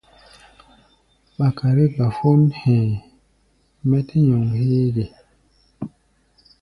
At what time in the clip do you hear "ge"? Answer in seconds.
4.95-5.05